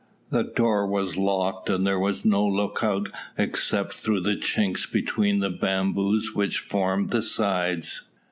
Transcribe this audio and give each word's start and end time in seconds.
The 0.31 0.41
door 0.43 0.87
was 0.87 1.15
locked, 1.15 1.69
and 1.69 1.85
there 1.85 1.99
was 1.99 2.25
no 2.25 2.43
lookout 2.43 3.09
except 3.37 3.93
through 3.93 4.21
the 4.21 4.35
chinks 4.35 4.91
between 4.91 5.41
the 5.41 5.51
bamboos 5.51 6.33
which 6.33 6.57
formed 6.57 7.11
the 7.11 7.21
sides. 7.21 8.07